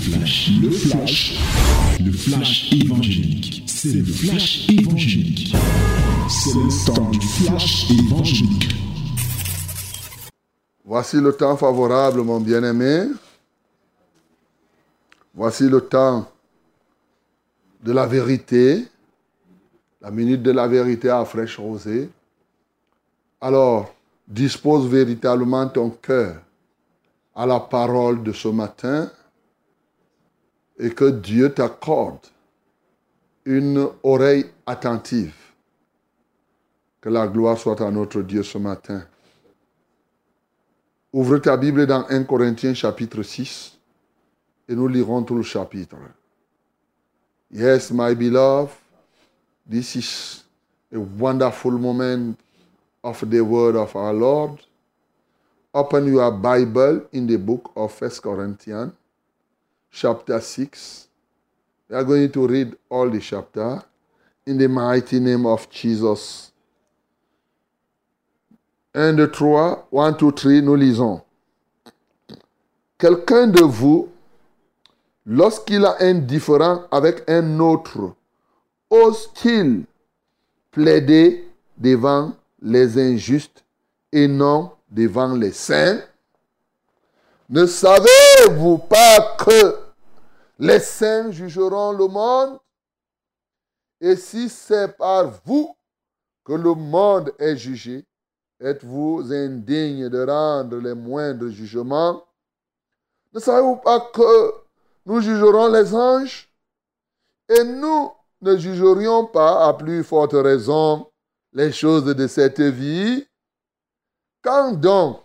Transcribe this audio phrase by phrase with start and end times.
[0.00, 1.38] flash, le flash,
[2.00, 3.64] le flash évangélique.
[3.66, 5.54] C'est le flash évangélique.
[6.28, 8.74] C'est le temps du flash évangélique.
[10.84, 13.08] Voici le temps favorable, mon bien-aimé.
[15.34, 16.26] Voici le temps
[17.82, 18.86] de la vérité,
[20.00, 22.08] la minute de la vérité à fraîche rosée.
[23.40, 23.94] Alors,
[24.26, 26.36] dispose véritablement ton cœur
[27.34, 29.10] à la parole de ce matin
[30.80, 32.26] et que Dieu t'accorde
[33.44, 35.34] une oreille attentive.
[37.00, 39.04] Que la gloire soit à notre Dieu ce matin.
[41.12, 43.78] Ouvre ta Bible dans 1 Corinthiens chapitre 6
[44.68, 45.96] et nous lirons tout le chapitre.
[47.50, 48.70] Yes, my beloved,
[49.68, 50.44] this is
[50.94, 52.38] a wonderful moment
[53.02, 54.60] of the word of our Lord.
[55.74, 58.92] Open your Bible in the book of 1 Corinthians,
[59.90, 61.08] chapter 6.
[61.88, 63.82] We are going to read all the chapter
[64.46, 66.52] in the mighty name of Jesus.
[68.92, 71.22] 1, 2, 3, 1, 2, 3, nous lisons.
[72.98, 74.08] Quelqu'un de vous,
[75.24, 78.14] lorsqu'il a un différent avec un autre,
[78.90, 79.84] ose-t-il
[80.70, 83.64] plaider devant les injustes
[84.12, 86.00] et non devant les saints?
[87.50, 89.76] Ne savez-vous pas que
[90.60, 92.60] les saints jugeront le monde?
[94.00, 95.76] Et si c'est par vous
[96.44, 98.06] que le monde est jugé,
[98.60, 102.24] êtes-vous indigne de rendre les moindres jugements?
[103.32, 104.54] Ne savez-vous pas que
[105.04, 106.48] nous jugerons les anges?
[107.48, 108.12] Et nous
[108.42, 111.10] ne jugerions pas à plus forte raison
[111.52, 113.26] les choses de cette vie?
[114.40, 115.18] Quand donc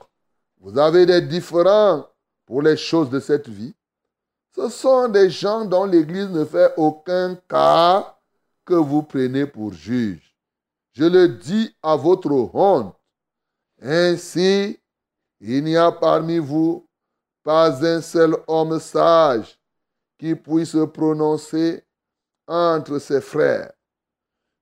[0.59, 2.07] vous avez des différends
[2.45, 3.73] pour les choses de cette vie,
[4.55, 8.17] ce sont des gens dont l'Église ne fait aucun cas
[8.63, 10.35] que vous prenez pour juge.
[10.93, 12.95] Je le dis à votre honte.
[13.81, 14.79] Ainsi,
[15.41, 16.87] il n'y a parmi vous
[17.43, 19.59] pas un seul homme sage
[20.17, 21.83] qui puisse se prononcer
[22.47, 23.71] entre ses frères.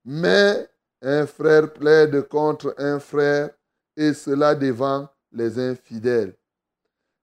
[0.04, 0.68] Mais
[1.00, 3.50] un frère plaide contre un frère
[3.96, 6.34] et cela devant les infidèles.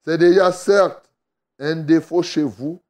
[0.03, 1.09] C'est déjà certes
[1.59, 2.81] un défaut chez vous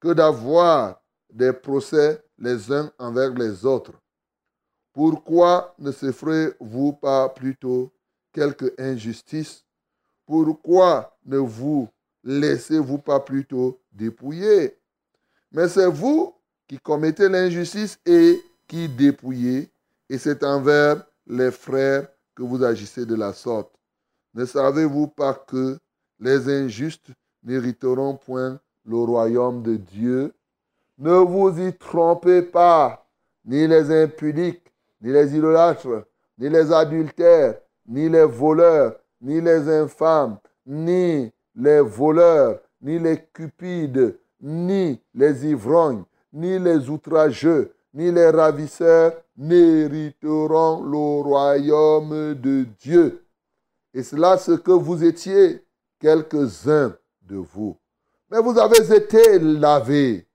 [0.00, 1.00] que d'avoir
[1.32, 3.92] des procès les uns envers les autres.
[4.92, 7.92] Pourquoi ne se ferez-vous pas plutôt
[8.32, 9.64] quelque injustice?
[10.26, 11.88] Pourquoi ne vous
[12.24, 14.76] laissez-vous pas plutôt dépouiller?
[15.52, 16.34] Mais c'est vous
[16.66, 19.70] qui commettez l'injustice et qui dépouillez,
[20.08, 23.72] et c'est envers les frères que vous agissez de la sorte.
[24.34, 25.78] Ne savez-vous pas que
[26.20, 27.10] les injustes
[27.42, 30.32] n'hériteront point le royaume de Dieu
[30.98, 33.06] Ne vous y trompez pas,
[33.44, 34.70] ni les impudiques,
[35.00, 36.04] ni les idolâtres,
[36.38, 44.18] ni les adultères, ni les voleurs, ni les infâmes, ni les voleurs, ni les cupides,
[44.40, 53.24] ni les ivrognes, ni les outrageux, ni les ravisseurs n'hériteront le royaume de Dieu.
[53.94, 55.64] Et c'est là ce que vous étiez,
[56.00, 57.78] quelques-uns de vous.
[58.30, 60.26] Mais vous avez été lavés.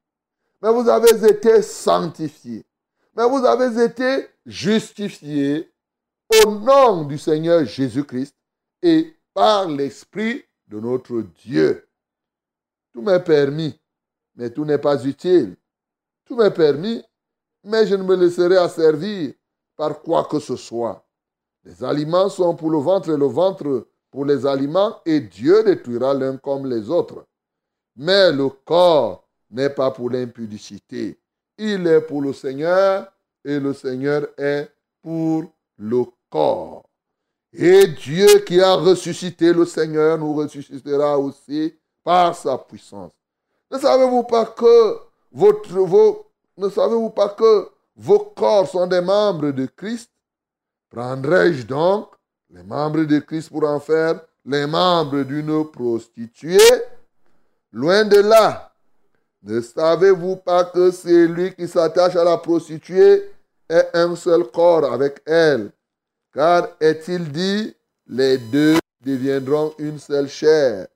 [0.61, 2.65] Mais vous avez été sanctifiés.
[3.15, 5.71] Mais vous avez été justifiés
[6.45, 8.35] au nom du Seigneur Jésus-Christ
[8.81, 11.87] et par l'Esprit de notre Dieu.
[12.93, 13.79] Tout m'est permis,
[14.35, 15.55] mais tout n'est pas utile.
[16.25, 17.03] Tout m'est permis,
[17.63, 19.33] mais je ne me laisserai asservir
[19.75, 21.05] par quoi que ce soit.
[21.63, 26.13] Les aliments sont pour le ventre et le ventre pour les aliments, et Dieu détruira
[26.13, 27.25] l'un comme les autres.
[27.97, 31.19] Mais le corps n'est pas pour l'impudicité.
[31.57, 33.11] Il est pour le Seigneur,
[33.43, 34.71] et le Seigneur est
[35.01, 35.43] pour
[35.77, 36.85] le corps.
[37.51, 43.11] Et Dieu qui a ressuscité le Seigneur nous ressuscitera aussi par sa puissance.
[43.69, 44.97] Ne savez-vous pas que
[45.33, 46.25] votre, vos,
[46.57, 47.67] ne savez-vous pas que
[47.97, 50.09] vos corps sont des membres de Christ?
[50.89, 52.14] Prendrai-je donc
[52.55, 56.57] les membres de Christ pour en faire les membres d'une prostituée
[57.73, 58.71] Loin de là.
[59.43, 63.29] Ne savez-vous pas que c'est lui qui s'attache à la prostituée
[63.67, 65.71] est un seul corps avec elle?
[66.33, 67.75] Car est-il dit,
[68.07, 70.87] les deux deviendront une seule chair.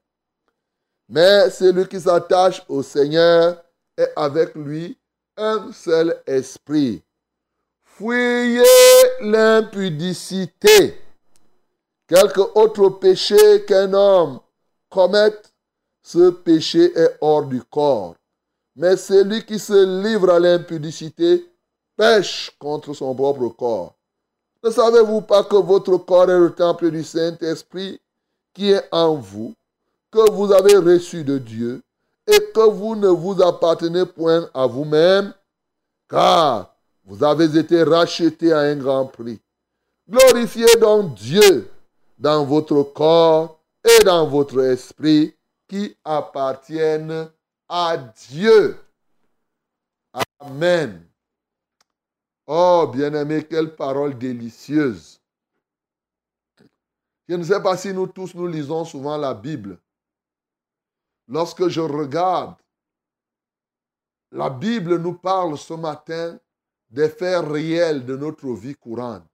[1.09, 3.61] Mais celui qui s'attache au Seigneur
[3.97, 4.97] est avec lui
[5.35, 7.03] un seul esprit.
[7.83, 8.63] Fuyez
[9.19, 11.08] l'impudicité.
[12.09, 14.39] Quelque autre péché qu'un homme
[14.89, 15.53] commette
[16.01, 18.15] ce péché est hors du corps.
[18.75, 21.45] Mais celui qui se livre à l'impudicité
[21.95, 23.93] pêche contre son propre corps.
[24.63, 28.01] Ne savez-vous pas que votre corps est le temple du Saint-Esprit
[28.55, 29.53] qui est en vous,
[30.11, 31.83] que vous avez reçu de Dieu,
[32.25, 35.31] et que vous ne vous appartenez point à vous-même,
[36.09, 36.75] car
[37.05, 39.39] vous avez été racheté à un grand prix.
[40.09, 41.69] Glorifiez donc Dieu
[42.19, 45.33] dans votre corps et dans votre esprit
[45.67, 47.31] qui appartiennent
[47.67, 48.77] à Dieu.
[50.39, 51.07] Amen.
[52.45, 55.21] Oh, bien-aimé, quelle parole délicieuse.
[57.27, 59.79] Je ne sais pas si nous tous nous lisons souvent la Bible.
[61.27, 62.55] Lorsque je regarde,
[64.31, 66.39] la Bible nous parle ce matin
[66.89, 69.28] des faits réels de notre vie courante.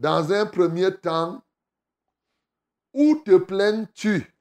[0.00, 1.44] Dans un premier temps,
[2.94, 4.34] où te plains-tu?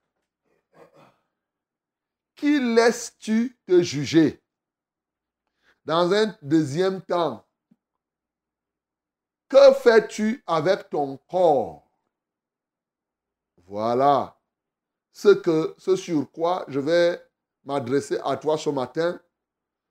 [2.34, 4.42] Qui laisses-tu te juger?
[5.84, 7.46] Dans un deuxième temps,
[9.50, 11.92] que fais-tu avec ton corps?
[13.66, 14.40] Voilà
[15.12, 17.22] ce, que, ce sur quoi je vais
[17.66, 19.22] m'adresser à toi ce matin,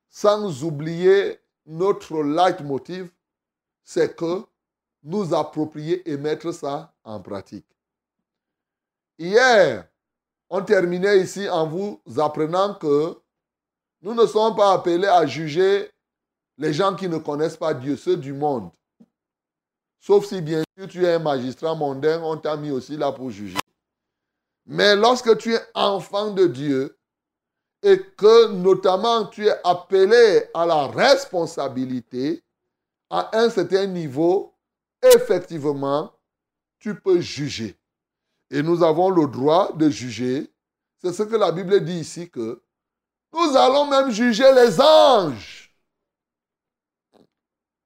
[0.09, 3.11] sans oublier notre leitmotiv,
[3.83, 4.48] c'est que
[5.03, 7.65] nous approprier et mettre ça en pratique.
[9.17, 9.87] Hier,
[10.49, 13.17] on terminait ici en vous apprenant que
[14.01, 15.91] nous ne sommes pas appelés à juger
[16.57, 18.71] les gens qui ne connaissent pas Dieu, ceux du monde.
[19.99, 23.29] Sauf si bien sûr tu es un magistrat mondain, on t'a mis aussi là pour
[23.29, 23.57] juger.
[24.65, 26.97] Mais lorsque tu es enfant de Dieu
[27.81, 32.43] et que notamment tu es appelé à la responsabilité,
[33.09, 34.53] à un certain niveau,
[35.01, 36.13] effectivement,
[36.79, 37.77] tu peux juger.
[38.49, 40.51] Et nous avons le droit de juger.
[40.97, 42.61] C'est ce que la Bible dit ici que
[43.33, 45.73] nous allons même juger les anges.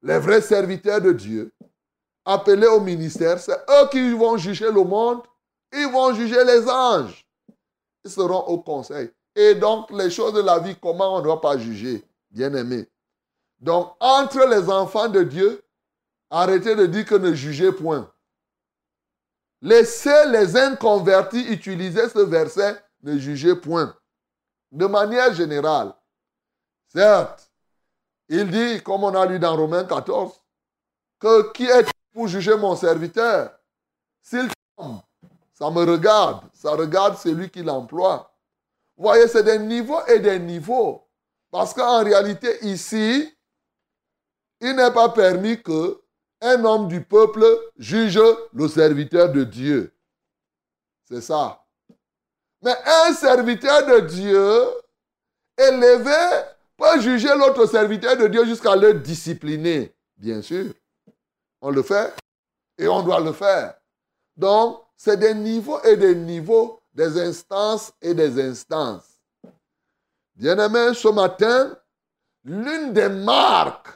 [0.02, 1.54] Les vrais serviteurs de Dieu,
[2.26, 5.22] appelés au ministère, c'est eux qui vont juger le monde.
[5.72, 7.26] Ils vont juger les anges.
[8.04, 9.10] Ils seront au conseil.
[9.36, 12.88] Et donc, les choses de la vie, comment on ne doit pas juger, bien aimé.
[13.60, 15.63] Donc, entre les enfants de Dieu,
[16.34, 18.12] arrêtez de dire que ne jugez point.
[19.62, 23.96] Laissez les inconvertis utiliser ce verset, ne jugez point.
[24.72, 25.94] De manière générale,
[26.88, 27.50] certes,
[28.28, 30.34] il dit, comme on a lu dans Romains 14,
[31.20, 33.58] que qui est pour juger mon serviteur?
[34.22, 35.00] S'il tombe,
[35.54, 38.36] ça me regarde, ça regarde celui qui l'emploie.
[38.98, 41.08] Vous voyez, c'est des niveaux et des niveaux.
[41.52, 43.32] Parce qu'en réalité, ici,
[44.60, 46.03] il n'est pas permis que
[46.44, 47.46] un homme du peuple
[47.78, 48.20] juge
[48.54, 49.94] le serviteur de Dieu.
[51.06, 51.66] C'est ça.
[52.62, 54.64] Mais un serviteur de Dieu
[55.58, 56.44] élevé
[56.78, 59.94] peut juger l'autre serviteur de Dieu jusqu'à le discipliner.
[60.18, 60.74] Bien sûr.
[61.62, 62.14] On le fait
[62.78, 63.76] et on doit le faire.
[64.36, 69.20] Donc, c'est des niveaux et des niveaux, des instances et des instances.
[70.36, 71.78] Bien-aimé, ce matin,
[72.44, 73.90] l'une des marques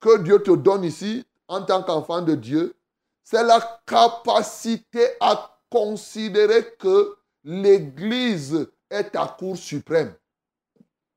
[0.00, 2.74] que Dieu te donne ici, en tant qu'enfant de Dieu,
[3.22, 10.14] c'est la capacité à considérer que l'Église est ta cour suprême.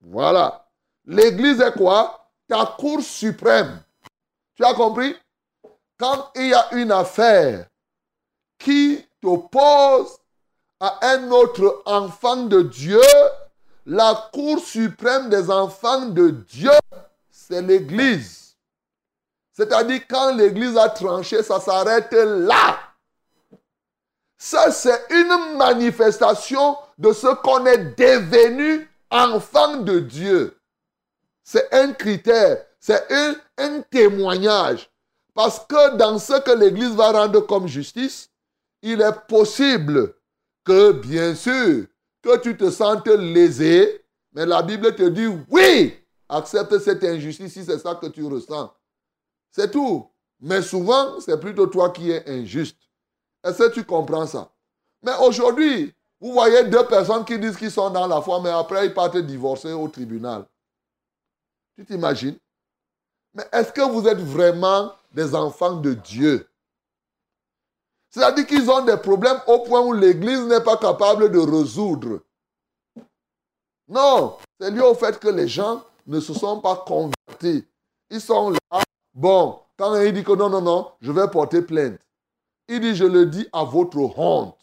[0.02, 0.68] Voilà.
[1.06, 2.30] L'Église est quoi?
[2.50, 3.82] Ta cour suprême.
[4.56, 5.16] Tu as compris?
[5.98, 7.68] Quand il y a une affaire
[8.60, 10.18] qui t'oppose
[10.82, 13.02] à un autre enfant de Dieu,
[13.86, 16.72] la cour suprême des enfants de Dieu,
[17.32, 18.45] c'est l'Église.
[19.56, 22.78] C'est-à-dire quand l'Église a tranché, ça s'arrête là.
[24.38, 30.58] Ça, c'est une manifestation de ce qu'on est devenu enfant de Dieu.
[31.42, 33.08] C'est un critère, c'est
[33.58, 34.90] un, témoignage.
[35.34, 38.30] Parce que dans ce que l'Église va rendre comme justice,
[38.82, 40.16] il est possible
[40.66, 41.86] que, bien sûr,
[42.22, 45.94] que tu te sentes lésé, mais la Bible te dit, oui,
[46.28, 48.74] accepte cette injustice si c'est ça que tu ressens.
[49.56, 50.12] C'est tout.
[50.42, 52.78] Mais souvent, c'est plutôt toi qui es injuste.
[53.42, 54.52] Est-ce que tu comprends ça?
[55.02, 58.86] Mais aujourd'hui, vous voyez deux personnes qui disent qu'ils sont dans la foi, mais après
[58.86, 60.46] ils partent divorcer au tribunal.
[61.78, 62.38] Tu t'imagines?
[63.34, 66.50] Mais est-ce que vous êtes vraiment des enfants de Dieu?
[68.10, 72.20] C'est-à-dire qu'ils ont des problèmes au point où l'Église n'est pas capable de résoudre.
[73.88, 77.66] Non, c'est lié au fait que les gens ne se sont pas convertis.
[78.10, 78.60] Ils sont là
[79.16, 82.00] Bon, quand il dit que non, non, non, je vais porter plainte.
[82.68, 84.58] Il dit, je le dis à votre honte.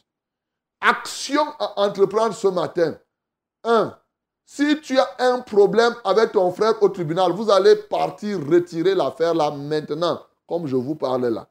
[0.81, 2.99] action à entreprendre ce matin.
[3.65, 3.97] Un,
[4.45, 9.35] si tu as un problème avec ton frère au tribunal, vous allez partir retirer l'affaire
[9.35, 11.49] là maintenant, comme je vous parle là.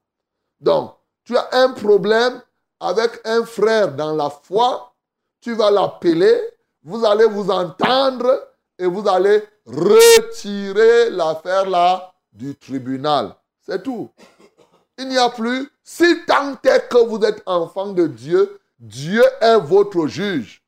[0.59, 0.93] Donc,
[1.23, 2.41] tu as un problème
[2.79, 4.93] avec un frère dans la foi,
[5.39, 6.39] tu vas l'appeler,
[6.83, 13.35] vous allez vous entendre et vous allez retirer l'affaire là du tribunal.
[13.61, 14.09] C'est tout.
[14.97, 19.59] Il n'y a plus, si tant est que vous êtes enfant de Dieu, Dieu est
[19.59, 20.63] votre juge.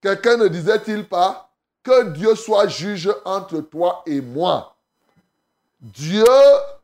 [0.00, 1.50] Quelqu'un ne disait-il pas
[1.82, 4.76] que Dieu soit juge entre toi et moi?
[5.80, 6.24] Dieu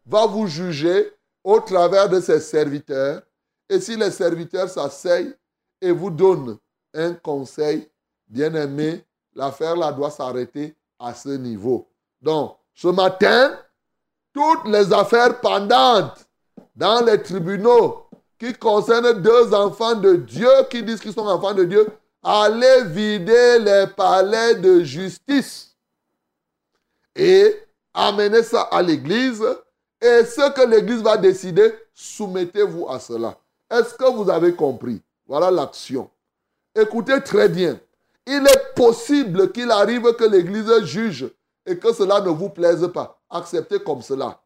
[0.07, 1.13] va vous juger
[1.43, 3.23] au travers de ses serviteurs.
[3.69, 5.35] Et si les serviteurs s'asseyent
[5.81, 6.59] et vous donnent
[6.95, 7.89] un conseil,
[8.29, 11.89] bien aimé, l'affaire là doit s'arrêter à ce niveau.
[12.21, 13.59] Donc, ce matin,
[14.35, 16.27] toutes les affaires pendantes
[16.75, 18.07] dans les tribunaux
[18.39, 21.87] qui concernent deux enfants de Dieu qui disent qu'ils sont enfants de Dieu,
[22.23, 25.77] allez vider les palais de justice
[27.15, 27.57] et
[27.95, 29.43] amenez ça à l'église.
[30.03, 33.39] Et ce que l'église va décider, soumettez-vous à cela.
[33.71, 35.01] Est-ce que vous avez compris?
[35.27, 36.11] Voilà l'action.
[36.75, 37.79] Écoutez très bien.
[38.27, 41.31] Il est possible qu'il arrive que l'église juge
[41.65, 43.14] et que cela ne vous plaise pas.
[43.31, 44.41] Acceptez comme cela.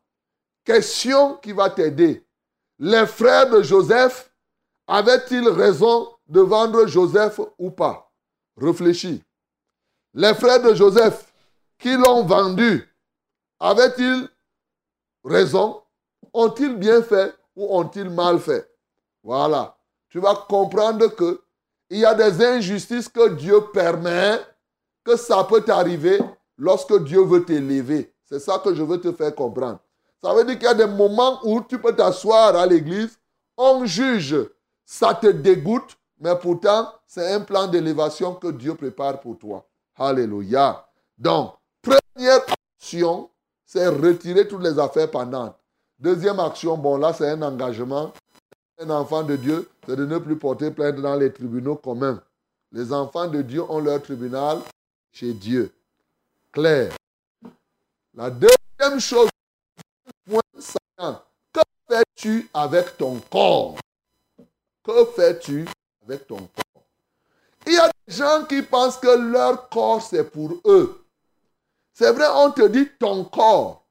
[0.65, 2.27] Question qui va t'aider.
[2.79, 4.33] Les frères de Joseph
[4.87, 8.13] avaient-ils raison de vendre Joseph ou pas?
[8.57, 9.23] Réfléchis.
[10.15, 11.33] Les frères de Joseph
[11.79, 12.89] qui l'ont vendu,
[13.61, 14.29] avaient-ils
[15.25, 15.83] raison?
[16.33, 18.71] Ont-ils bien fait ou ont-ils mal fait?
[19.23, 19.77] Voilà.
[20.09, 21.43] Tu vas comprendre que
[21.91, 24.41] il y a des injustices que Dieu permet,
[25.05, 26.19] que ça peut t'arriver
[26.57, 28.15] lorsque Dieu veut t'élever.
[28.29, 29.79] C'est ça que je veux te faire comprendre.
[30.23, 33.19] Ça veut dire qu'il y a des moments où tu peux t'asseoir à l'église,
[33.57, 34.37] on juge,
[34.85, 39.67] ça te dégoûte, mais pourtant, c'est un plan d'élévation que Dieu prépare pour toi.
[39.97, 40.87] Alléluia.
[41.17, 42.41] Donc, première
[42.77, 43.31] action,
[43.65, 45.57] c'est retirer toutes les affaires pendantes.
[45.99, 48.13] Deuxième action, bon là, c'est un engagement.
[48.79, 52.23] Un enfant de Dieu, c'est de ne plus porter plainte dans les tribunaux communs.
[52.73, 54.59] Les enfants de Dieu ont leur tribunal
[55.13, 55.73] chez Dieu.
[56.53, 56.93] Claire.
[58.15, 59.29] La deuxième chose,
[61.53, 63.77] que fais-tu avec ton corps?
[64.85, 65.67] Que fais-tu
[66.05, 66.83] avec ton corps?
[67.67, 71.05] Il y a des gens qui pensent que leur corps, c'est pour eux.
[71.93, 73.85] C'est vrai, on te dit ton corps.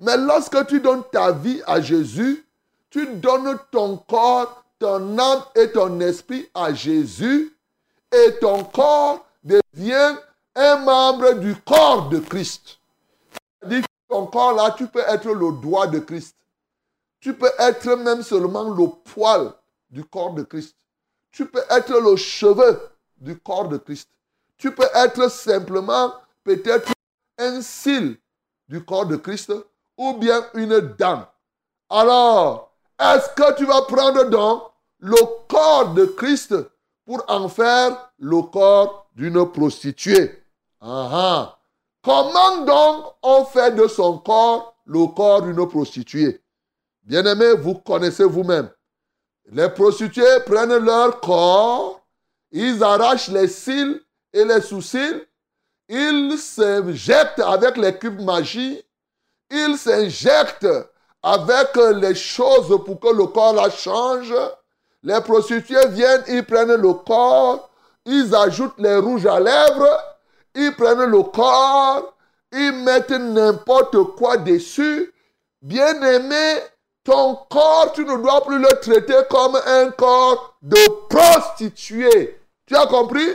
[0.00, 2.44] Mais lorsque tu donnes ta vie à Jésus,
[2.90, 7.56] tu donnes ton corps, ton âme et ton esprit à Jésus.
[8.12, 10.16] Et ton corps devient
[10.54, 12.78] un membre du corps de Christ.
[14.08, 16.36] Ton corps là, tu peux être le doigt de Christ.
[17.20, 19.52] Tu peux être même seulement le poil
[19.90, 20.76] du corps de Christ.
[21.32, 22.80] Tu peux être le cheveu
[23.16, 24.10] du corps de Christ.
[24.58, 26.12] Tu peux être simplement
[26.44, 26.92] peut-être
[27.38, 28.18] un cil
[28.68, 29.52] du corps de Christ
[29.96, 31.26] ou bien une dent.
[31.88, 34.64] Alors, est-ce que tu vas prendre donc
[34.98, 35.16] le
[35.48, 36.54] corps de Christ
[37.04, 40.42] pour en faire le corps d'une prostituée?
[42.04, 46.42] Comment donc on fait de son corps le corps d'une prostituée?
[47.02, 48.70] Bien-aimés, vous connaissez vous-même.
[49.50, 52.00] Les prostituées prennent leur corps,
[52.52, 54.00] ils arrachent les cils
[54.34, 55.26] et les sous-cils,
[55.88, 58.82] ils s'injectent avec les cubes magie,
[59.50, 60.66] ils s'injectent
[61.22, 64.34] avec les choses pour que le corps la change.
[65.02, 67.70] Les prostituées viennent, ils prennent le corps,
[68.04, 70.13] ils ajoutent les rouges à lèvres,
[70.54, 72.14] ils prennent le corps,
[72.52, 75.12] ils mettent n'importe quoi dessus.
[75.62, 76.60] Bien aimé,
[77.04, 82.40] ton corps, tu ne dois plus le traiter comme un corps de prostituée.
[82.66, 83.28] Tu as compris?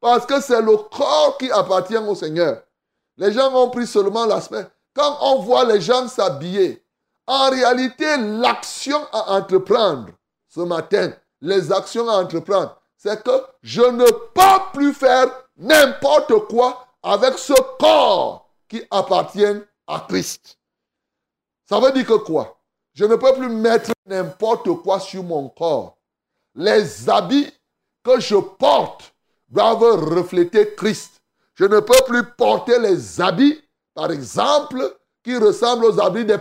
[0.00, 2.62] Parce que c'est le corps qui appartient au Seigneur.
[3.16, 4.66] Les gens ont pris seulement l'aspect.
[4.94, 6.84] Quand on voit les gens s'habiller,
[7.26, 10.08] en réalité, l'action à entreprendre
[10.48, 16.86] ce matin, les actions à entreprendre, c'est que je ne peux plus faire n'importe quoi
[17.02, 19.44] avec ce corps qui appartient
[19.86, 20.58] à Christ.
[21.68, 22.58] Ça veut dire que quoi?
[22.94, 25.96] Je ne peux plus mettre n'importe quoi sur mon corps.
[26.54, 27.52] Les habits
[28.02, 29.12] que je porte
[29.48, 31.20] doivent refléter Christ.
[31.54, 33.60] Je ne peux plus porter les habits,
[33.94, 36.38] par exemple, qui ressemblent aux habits des,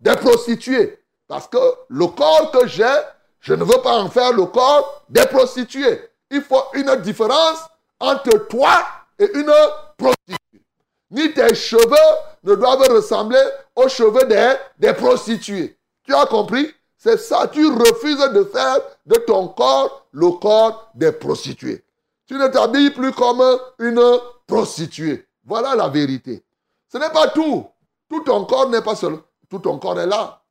[0.00, 0.98] des prostituées.
[1.26, 2.96] Parce que le corps que j'ai,
[3.40, 6.10] je ne veux pas en faire le corps des prostituées.
[6.30, 7.60] Il faut une différence
[8.00, 8.84] entre toi
[9.18, 9.52] et une
[9.96, 10.62] prostituée.
[11.10, 13.42] Ni tes cheveux ne doivent ressembler
[13.74, 15.78] aux cheveux des, des prostituées.
[16.04, 16.72] Tu as compris?
[16.96, 17.48] C'est ça.
[17.48, 21.84] Tu refuses de faire de ton corps le corps des prostituées.
[22.26, 23.42] Tu ne t'habilles plus comme
[23.78, 24.02] une
[24.46, 25.26] prostituée.
[25.44, 26.44] Voilà la vérité.
[26.92, 27.66] Ce n'est pas tout.
[28.10, 29.18] Tout ton corps n'est pas seul.
[29.48, 30.42] Tout ton corps est là.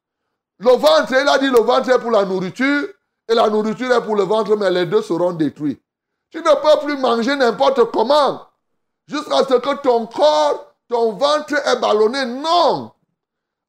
[0.59, 2.87] Le ventre, il a dit le ventre est pour la nourriture
[3.29, 5.79] et la nourriture est pour le ventre, mais les deux seront détruits.
[6.29, 8.47] Tu ne peux plus manger n'importe comment
[9.07, 12.25] jusqu'à ce que ton corps, ton ventre est ballonné.
[12.25, 12.91] Non.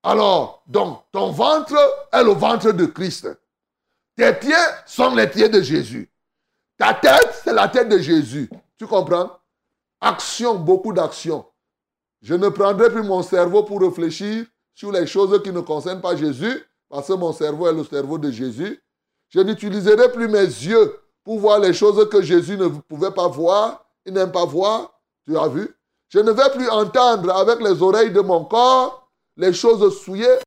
[0.03, 1.77] Alors, donc, ton ventre
[2.13, 3.29] est le ventre de Christ.
[4.17, 4.55] Tes pieds
[4.87, 6.11] sont les pieds de Jésus.
[6.77, 8.51] Ta tête, c'est la tête de Jésus.
[8.79, 9.31] Tu comprends?
[10.01, 11.45] Action, beaucoup d'actions.
[12.23, 16.17] Je ne prendrai plus mon cerveau pour réfléchir sur les choses qui ne concernent pas
[16.17, 18.81] Jésus, parce que mon cerveau est le cerveau de Jésus.
[19.29, 23.85] Je n'utiliserai plus mes yeux pour voir les choses que Jésus ne pouvait pas voir,
[24.07, 24.99] il n'aime pas voir.
[25.27, 25.77] Tu as vu?
[26.09, 29.07] Je ne vais plus entendre avec les oreilles de mon corps
[29.37, 30.39] les choses souillées.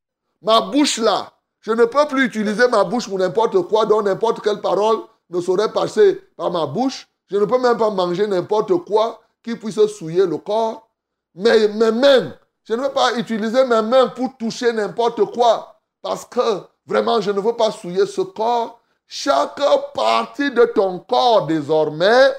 [0.42, 4.42] Ma bouche là, je ne peux plus utiliser ma bouche pour n'importe quoi, dont n'importe
[4.42, 7.08] quelle parole ne saurait passer par ma bouche.
[7.28, 10.90] Je ne peux même pas manger n'importe quoi qui puisse souiller le corps.
[11.36, 12.34] Mais mes mains,
[12.64, 15.80] je ne veux pas utiliser mes mains pour toucher n'importe quoi.
[16.02, 18.81] Parce que vraiment, je ne veux pas souiller ce corps.
[19.14, 19.60] Chaque
[19.94, 22.34] partie de ton corps désormais,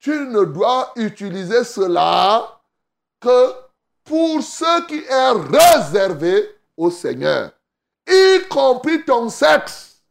[0.00, 2.60] tu ne dois utiliser cela
[3.20, 3.52] que
[4.02, 7.52] pour ce qui est réservé au Seigneur,
[8.04, 10.02] y compris ton sexe.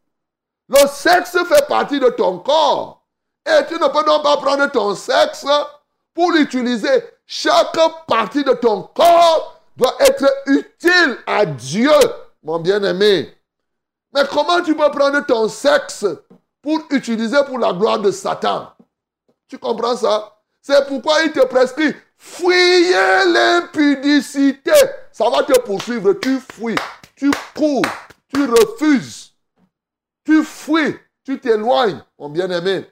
[0.66, 3.04] Le sexe fait partie de ton corps.
[3.44, 5.44] Et tu ne peux donc pas prendre ton sexe
[6.14, 7.04] pour l'utiliser.
[7.26, 7.76] Chaque
[8.08, 11.92] partie de ton corps doit être utile à Dieu,
[12.42, 13.36] mon bien-aimé.
[14.12, 16.04] Mais comment tu peux prendre ton sexe
[16.62, 18.72] pour utiliser pour la gloire de Satan?
[19.48, 20.36] Tu comprends ça?
[20.60, 24.72] C'est pourquoi il te prescrit fuyez l'impudicité.
[25.10, 26.12] Ça va te poursuivre.
[26.14, 26.76] Tu fuis,
[27.16, 27.82] tu cours,
[28.32, 29.32] tu refuses,
[30.24, 32.86] tu fuis, tu t'éloignes, mon bien-aimé.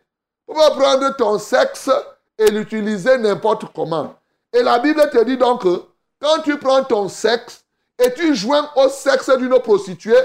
[0.49, 1.91] On va prendre ton sexe
[2.39, 4.15] et l'utiliser n'importe comment.
[4.53, 5.83] Et la Bible te dit donc que
[6.21, 7.65] quand tu prends ton sexe
[7.99, 10.17] et tu joins au sexe d'une prostituée,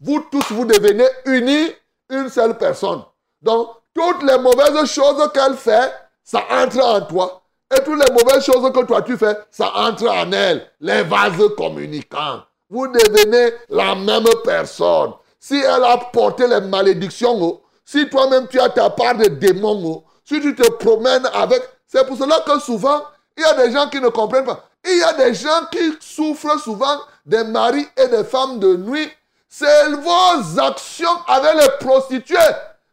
[0.00, 1.72] vous tous, vous devenez unis,
[2.10, 3.02] une seule personne.
[3.42, 7.42] Donc, toutes les mauvaises choses qu'elle fait, ça entre en toi.
[7.74, 10.70] Et toutes les mauvaises choses que toi tu fais, ça entre en elle.
[10.80, 12.42] Les vases communicants.
[12.68, 15.12] Vous devenez la même personne.
[15.38, 19.82] Si elle a porté les malédictions, oh, si toi-même tu as ta part de démons,
[19.84, 21.62] oh, si tu te promènes avec...
[21.86, 23.02] C'est pour cela que souvent,
[23.36, 24.68] il y a des gens qui ne comprennent pas.
[24.84, 29.08] Il y a des gens qui souffrent souvent des maris et des femmes de nuit.
[29.48, 32.36] C'est vos actions avec les prostituées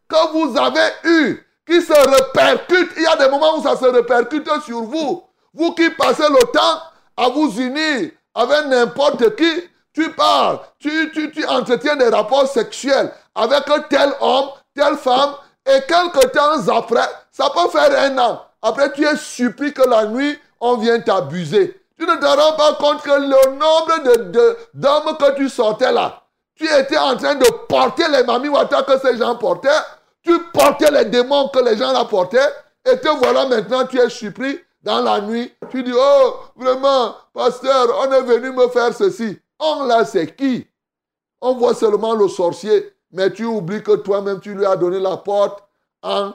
[0.07, 2.91] que vous avez eu qui se répercute.
[2.97, 5.23] Il y a des moments où ça se répercute sur vous.
[5.53, 6.81] Vous qui passez le temps
[7.17, 13.63] à vous unir avec n'importe qui, tu parles, tu, tu, entretiens des rapports sexuels avec
[13.89, 15.35] tel homme, telle femme,
[15.65, 18.41] et quelques temps après, ça peut faire un an.
[18.61, 21.79] Après, tu es surpris que la nuit, on vient t'abuser.
[21.99, 26.22] Tu ne te rends pas compte que le nombre de, d'hommes que tu sortais là,
[26.65, 29.69] tu étais en train de porter les mamies wata que ces gens portaient
[30.23, 32.49] tu portais les démons que les gens rapportaient
[32.85, 35.51] et te voilà maintenant, tu es surpris dans la nuit.
[35.69, 39.39] Tu dis, oh, vraiment, pasteur, on est venu me faire ceci.
[39.59, 40.67] On là, c'est qui?
[41.39, 45.17] On voit seulement le sorcier, mais tu oublies que toi-même, tu lui as donné la
[45.17, 45.63] porte
[46.01, 46.33] en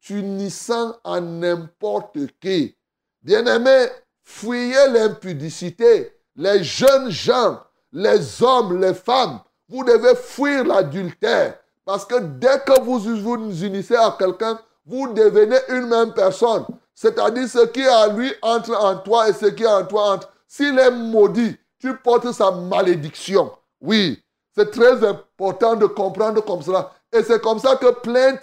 [0.00, 2.76] t'unissant à n'importe qui.
[3.22, 3.86] Bien-aimé,
[4.22, 6.14] fuyez l'impudicité.
[6.36, 7.60] Les jeunes gens,
[7.92, 11.58] les hommes, les femmes, vous devez fuir l'adultère.
[11.84, 16.64] Parce que dès que vous vous unissez à quelqu'un, vous devenez une même personne.
[16.94, 20.14] C'est-à-dire ce qui est à lui entre en toi et ce qui est en toi
[20.14, 20.28] entre.
[20.46, 23.52] S'il est maudit, tu portes sa malédiction.
[23.80, 24.22] Oui,
[24.54, 26.90] c'est très important de comprendre comme cela.
[27.12, 28.36] Et c'est comme ça que plein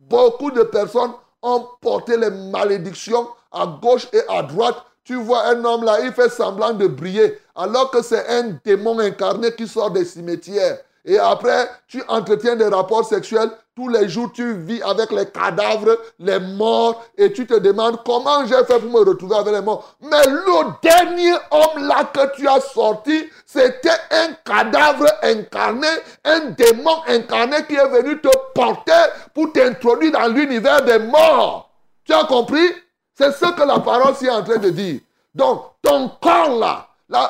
[0.00, 1.12] beaucoup de personnes
[1.42, 4.76] ont porté les malédictions à gauche et à droite.
[5.10, 8.96] Tu vois un homme là, il fait semblant de briller, alors que c'est un démon
[9.00, 10.78] incarné qui sort des cimetières.
[11.04, 13.50] Et après, tu entretiens des rapports sexuels.
[13.74, 18.46] Tous les jours, tu vis avec les cadavres, les morts, et tu te demandes comment
[18.46, 19.96] j'ai fait pour me retrouver avec les morts.
[20.00, 25.88] Mais le dernier homme là que tu as sorti, c'était un cadavre incarné,
[26.24, 31.68] un démon incarné qui est venu te porter pour t'introduire dans l'univers des morts.
[32.04, 32.70] Tu as compris?
[33.20, 35.00] C'est ce que la parole est en train de dire.
[35.34, 36.86] Donc, ton corps là,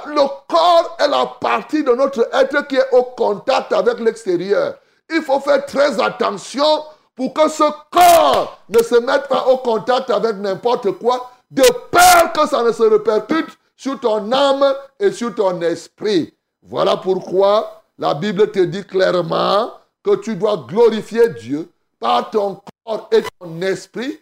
[0.07, 4.77] le corps est la partie de notre être qui est au contact avec l'extérieur.
[5.13, 6.85] Il faut faire très attention
[7.17, 12.33] pour que ce corps ne se mette pas au contact avec n'importe quoi, de peur
[12.35, 16.33] que ça ne se répercute sur ton âme et sur ton esprit.
[16.63, 19.73] Voilà pourquoi la Bible te dit clairement
[20.05, 24.21] que tu dois glorifier Dieu par ton corps et ton esprit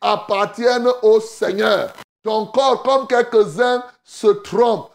[0.00, 1.92] appartiennent au Seigneur.
[2.22, 4.90] Ton corps, comme quelques-uns se trompent,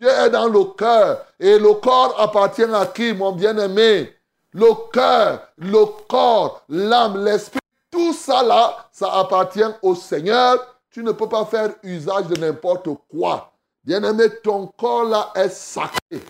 [0.00, 1.24] Dieu est dans le cœur.
[1.38, 4.14] Et le corps appartient à qui, mon bien-aimé?
[4.52, 10.58] Le cœur, le corps, l'âme, l'esprit, tout ça là, ça appartient au Seigneur.
[10.90, 13.52] Tu ne peux pas faire usage de n'importe quoi.
[13.84, 16.22] Bien-aimé, ton corps là est sacré.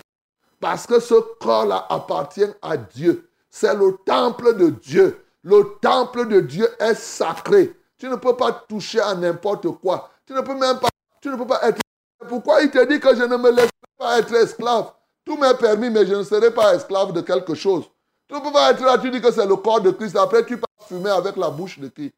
[0.61, 3.31] Parce que ce corps là appartient à Dieu.
[3.49, 5.26] C'est le temple de Dieu.
[5.47, 7.73] Le temple de Dieu est sacré.
[7.99, 10.11] Tu ne peux pas toucher à n'importe quoi.
[10.27, 10.89] Tu ne peux même pas,
[11.21, 11.79] tu ne peux pas être.
[12.29, 14.91] Pourquoi il te dit que je ne me laisse pas être esclave?
[15.25, 17.85] Tout m'est permis, mais je ne serai pas esclave de quelque chose.
[18.27, 20.17] Tu ne peux pas être là, tu dis que c'est le corps de Christ.
[20.17, 22.13] Après, tu peux fumer avec la bouche de qui?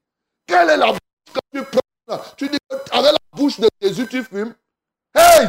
[0.46, 0.98] Quelle est la bouche
[1.34, 4.54] que tu prends Tu dis qu'avec la bouche de Jésus, tu fumes.
[5.14, 5.48] Hey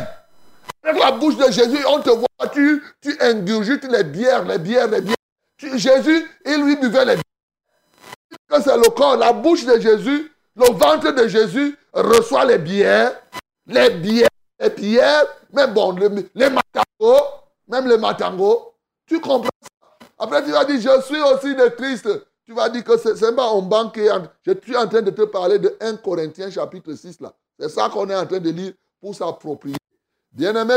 [0.83, 4.89] Avec la bouche de Jésus, on te voit, tu, tu ingurgites les bières, les bières,
[4.89, 5.15] les bières.
[5.75, 7.23] Jésus, il lui buvait les bières.
[8.49, 13.13] Que c'est le corps, la bouche de Jésus, le ventre de Jésus reçoit les bières,
[13.67, 17.25] les bières, les bières, même bon, les, matangos,
[17.67, 18.73] même les matangos.
[19.05, 19.87] Tu comprends ça?
[20.17, 22.09] Après, tu vas dire, je suis aussi de Christ.
[22.45, 24.11] Tu vas dire que c'est pas un banquier.
[24.43, 27.31] Je suis en train de te parler de 1 Corinthiens chapitre 6 là.
[27.59, 29.77] C'est ça qu'on est en train de lire pour s'approprier.
[30.31, 30.75] Bien-aimé,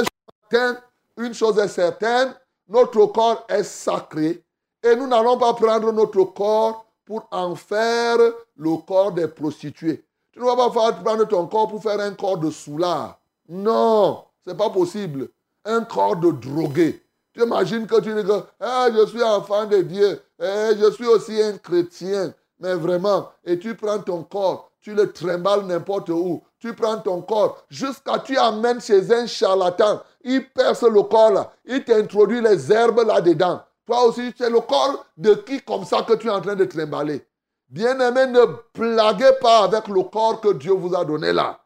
[1.17, 2.35] une chose est certaine,
[2.69, 4.45] notre corps est sacré
[4.83, 8.19] et nous n'allons pas prendre notre corps pour en faire
[8.57, 10.05] le corps des prostituées.
[10.33, 13.21] Tu ne vas pas prendre ton corps pour faire un corps de soulard.
[13.49, 15.29] Non, ce n'est pas possible.
[15.65, 17.03] Un corps de drogué.
[17.35, 21.07] Tu imagines que tu dis que ah, je suis enfant de Dieu, eh, je suis
[21.07, 22.35] aussi un chrétien.
[22.61, 26.43] Mais vraiment, et tu prends ton corps, tu le trimbales n'importe où.
[26.59, 30.01] Tu prends ton corps jusqu'à tu amènes chez un charlatan.
[30.23, 31.53] Il perce le corps là.
[31.65, 33.63] Il t'introduit les herbes là-dedans.
[33.87, 36.65] Toi aussi, c'est le corps de qui comme ça que tu es en train de
[36.65, 37.27] trimballer.
[37.69, 41.59] Bien-aimé, ne blaguez pas avec le corps que Dieu vous a donné là.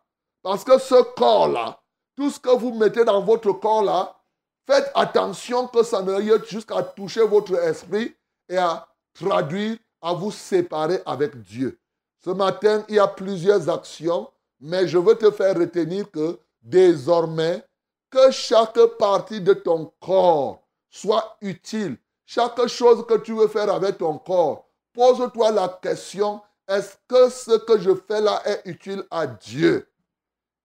[0.42, 1.80] Parce que ce corps-là,
[2.16, 4.16] tout ce que vous mettez dans votre corps-là,
[4.66, 8.14] faites attention que ça ne aille jusqu'à toucher votre esprit
[8.48, 11.78] et à traduire, à vous séparer avec Dieu.
[12.24, 17.62] Ce matin, il y a plusieurs actions, mais je veux te faire retenir que désormais,
[18.10, 23.98] que chaque partie de ton corps soit utile chaque chose que tu veux faire avec
[23.98, 29.26] ton corps, pose-toi la question, est-ce que ce que je fais là est utile à
[29.26, 29.88] Dieu?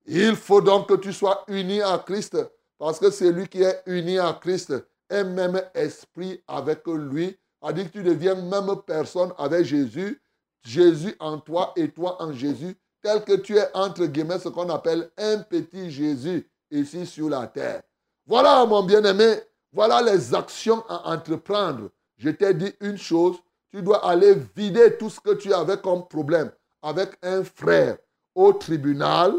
[0.06, 2.36] Il faut donc que tu sois uni à Christ,
[2.80, 4.74] parce que c'est lui qui est uni à Christ
[5.08, 10.20] est même esprit avec lui, a dit que tu deviens même personne avec Jésus,
[10.64, 14.70] Jésus en toi et toi en Jésus, tel que tu es entre guillemets ce qu'on
[14.70, 17.84] appelle un petit Jésus ici sur la terre.
[18.26, 19.42] Voilà mon bien-aimé,
[19.74, 21.90] voilà les actions à entreprendre.
[22.18, 23.38] Je t'ai dit une chose,
[23.72, 27.98] tu dois aller vider tout ce que tu avais comme problème avec un frère
[28.36, 29.34] au tribunal,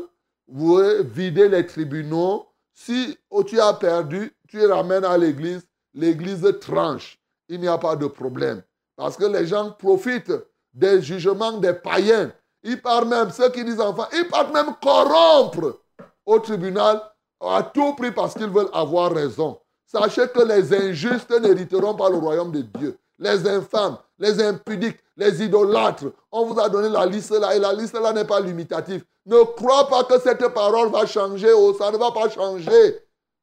[0.49, 2.47] vous vider les tribunaux.
[2.75, 7.19] Si tu as perdu, tu ramènes à l'église, l'église tranche.
[7.49, 8.63] Il n'y a pas de problème.
[8.97, 10.33] Parce que les gens profitent
[10.73, 12.33] des jugements des païens.
[12.63, 15.81] Ils partent même, ceux qui disent enfin, ils partent même corrompre
[16.25, 17.03] au tribunal
[17.41, 19.59] à tout prix parce qu'ils veulent avoir raison.
[19.93, 22.97] Sachez que les injustes n'hériteront pas le royaume de Dieu.
[23.19, 26.07] Les infâmes, les impudiques, les idolâtres.
[26.31, 29.05] On vous a donné la liste là et la liste là n'est pas limitative.
[29.27, 31.53] Ne crois pas que cette parole va changer.
[31.55, 33.01] Oh, ça ne va pas changer.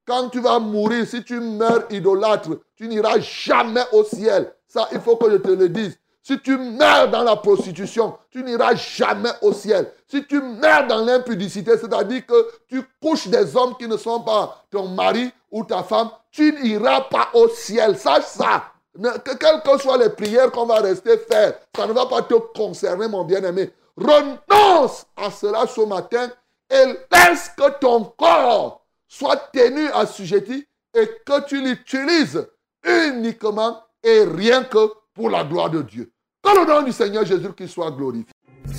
[0.07, 4.51] Quand tu vas mourir, si tu meurs idolâtre, tu n'iras jamais au ciel.
[4.67, 5.99] Ça, il faut que je te le dise.
[6.23, 9.91] Si tu meurs dans la prostitution, tu n'iras jamais au ciel.
[10.07, 14.65] Si tu meurs dans l'impudicité, c'est-à-dire que tu couches des hommes qui ne sont pas
[14.71, 17.97] ton mari ou ta femme, tu n'iras pas au ciel.
[17.97, 18.71] Sache ça.
[18.93, 22.33] Que, quelles que soient les prières qu'on va rester faire, ça ne va pas te
[22.33, 23.71] concerner, mon bien-aimé.
[23.95, 26.29] Renonce à cela ce matin
[26.69, 32.47] et laisse que ton corps soit tenu assujetti et que tu l'utilises
[32.83, 36.11] uniquement et rien que pour la gloire de Dieu.
[36.41, 38.33] Que le nom du Seigneur Jésus-Christ soit glorifié.